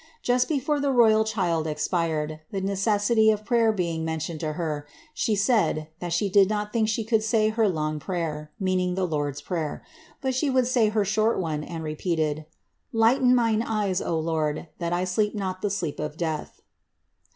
Just 0.23 0.49
before 0.49 0.79
the 0.79 0.87
roytl 0.91 1.27
child 1.27 1.67
expired, 1.67 2.39
the 2.49 2.59
necessity 2.59 3.29
of 3.29 3.45
prayer 3.45 3.71
being 3.71 4.03
men 4.03 4.17
tioned 4.17 4.39
to 4.39 4.53
her, 4.53 4.87
she 5.13 5.35
said, 5.35 5.89
that 5.99 6.11
she 6.11 6.27
did 6.27 6.49
not 6.49 6.73
think 6.73 6.89
she 6.89 7.03
could 7.03 7.21
say 7.21 7.49
her 7.49 7.69
long 7.69 7.99
prayer, 7.99 8.49
(meaning 8.59 8.95
the 8.95 9.05
Lord's 9.05 9.43
prayer) 9.43 9.83
but 10.19 10.33
she 10.33 10.49
would 10.49 10.65
say 10.65 10.89
her 10.89 11.05
short 11.05 11.39
one, 11.39 11.63
and 11.63 11.83
repeated: 11.83 12.47
^Ughten 12.91 13.35
mine 13.35 13.61
eyes, 13.61 14.01
O 14.01 14.17
Lord, 14.19 14.69
that 14.79 14.91
I 14.91 15.03
sleep 15.03 15.35
not 15.35 15.61
the 15.61 15.69
sleep 15.69 15.99
of 15.99 16.17
death." 16.17 16.61